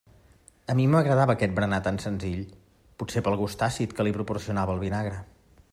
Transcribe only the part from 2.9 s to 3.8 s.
potser pel gust